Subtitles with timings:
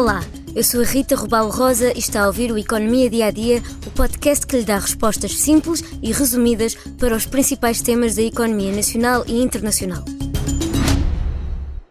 [0.00, 0.24] Olá,
[0.56, 3.62] eu sou a Rita Rubalo Rosa e está a ouvir o Economia Dia a Dia,
[3.86, 8.72] o podcast que lhe dá respostas simples e resumidas para os principais temas da economia
[8.72, 10.02] nacional e internacional.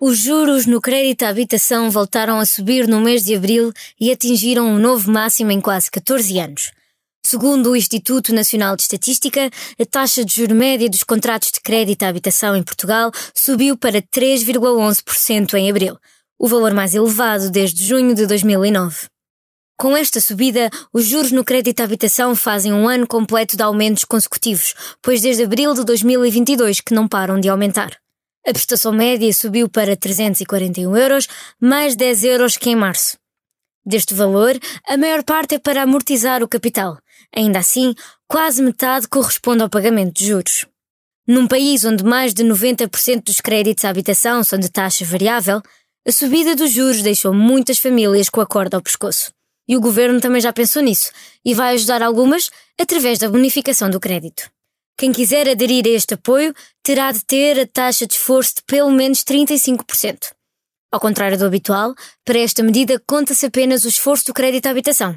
[0.00, 4.66] Os juros no crédito à habitação voltaram a subir no mês de abril e atingiram
[4.66, 6.70] um novo máximo em quase 14 anos.
[7.22, 12.04] Segundo o Instituto Nacional de Estatística, a taxa de juro média dos contratos de crédito
[12.04, 15.98] à habitação em Portugal subiu para 3,11% em abril,
[16.38, 19.06] o valor mais elevado desde junho de 2009.
[19.76, 24.04] Com esta subida, os juros no crédito à habitação fazem um ano completo de aumentos
[24.04, 27.96] consecutivos, pois desde abril de 2022 que não param de aumentar.
[28.46, 31.28] A prestação média subiu para 341 euros,
[31.60, 33.16] mais 10 euros que em março.
[33.84, 36.98] Deste valor, a maior parte é para amortizar o capital.
[37.34, 37.94] Ainda assim,
[38.26, 40.66] quase metade corresponde ao pagamento de juros.
[41.26, 45.62] Num país onde mais de 90% dos créditos à habitação são de taxa variável,
[46.06, 49.32] a subida dos juros deixou muitas famílias com a corda ao pescoço.
[49.68, 51.10] E o governo também já pensou nisso
[51.44, 52.50] e vai ajudar algumas
[52.80, 54.50] através da bonificação do crédito.
[54.96, 58.90] Quem quiser aderir a este apoio terá de ter a taxa de esforço de pelo
[58.90, 60.32] menos 35%.
[60.90, 65.16] Ao contrário do habitual, para esta medida conta-se apenas o esforço do crédito à habitação.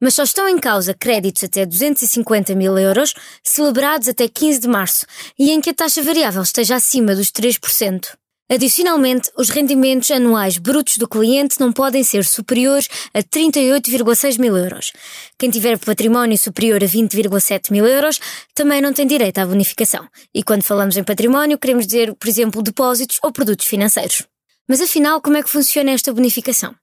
[0.00, 5.06] Mas só estão em causa créditos até 250 mil euros, celebrados até 15 de março,
[5.38, 8.16] e em que a taxa variável esteja acima dos 3%.
[8.50, 14.92] Adicionalmente, os rendimentos anuais brutos do cliente não podem ser superiores a 38,6 mil euros.
[15.38, 18.20] Quem tiver património superior a 20,7 mil euros
[18.54, 20.06] também não tem direito à bonificação.
[20.34, 24.22] E quando falamos em património, queremos dizer, por exemplo, depósitos ou produtos financeiros.
[24.68, 26.74] Mas afinal, como é que funciona esta bonificação?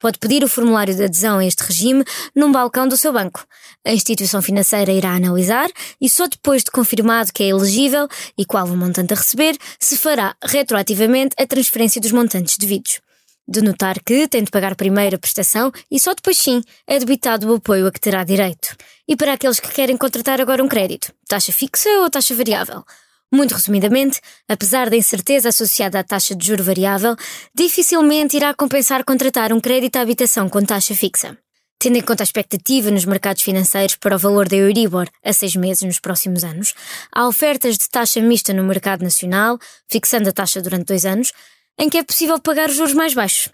[0.00, 2.02] Pode pedir o formulário de adesão a este regime
[2.34, 3.44] num balcão do seu banco.
[3.84, 5.70] A instituição financeira irá analisar
[6.00, 9.98] e só depois de confirmado que é elegível e qual o montante a receber, se
[9.98, 12.98] fará retroativamente a transferência dos montantes devidos.
[13.46, 17.50] De notar que tem de pagar primeiro a prestação e só depois sim é debitado
[17.50, 18.74] o apoio a que terá direito.
[19.06, 22.84] E para aqueles que querem contratar agora um crédito, taxa fixa ou taxa variável?
[23.32, 27.14] Muito resumidamente, apesar da incerteza associada à taxa de juro variável,
[27.54, 31.38] dificilmente irá compensar contratar um crédito à habitação com taxa fixa.
[31.78, 35.54] Tendo em conta a expectativa nos mercados financeiros para o valor da Euribor a seis
[35.54, 36.74] meses nos próximos anos,
[37.10, 39.58] há ofertas de taxa mista no mercado nacional,
[39.88, 41.32] fixando a taxa durante dois anos,
[41.78, 43.48] em que é possível pagar os juros mais baixos.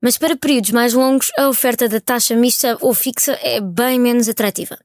[0.00, 4.28] Mas para períodos mais longos, a oferta da taxa mista ou fixa é bem menos
[4.28, 4.78] atrativa.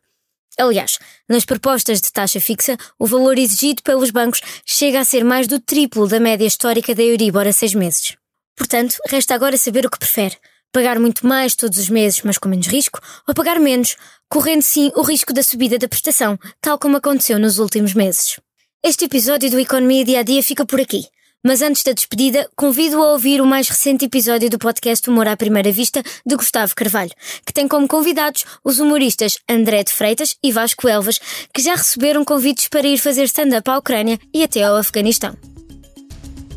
[0.60, 5.48] Aliás, nas propostas de taxa fixa, o valor exigido pelos bancos chega a ser mais
[5.48, 8.18] do triplo da média histórica da Euribor a seis meses.
[8.58, 10.36] Portanto, resta agora saber o que prefere.
[10.72, 13.96] Pagar muito mais todos os meses, mas com menos risco, ou pagar menos,
[14.28, 18.40] correndo sim o risco da subida da prestação, tal como aconteceu nos últimos meses.
[18.84, 21.06] Este episódio do Economia Dia a Dia fica por aqui.
[21.42, 25.38] Mas antes da despedida, convido a ouvir o mais recente episódio do podcast Humor à
[25.38, 27.14] Primeira Vista de Gustavo Carvalho,
[27.46, 31.18] que tem como convidados os humoristas André de Freitas e Vasco Elvas,
[31.54, 35.34] que já receberam convites para ir fazer stand-up à Ucrânia e até ao Afeganistão.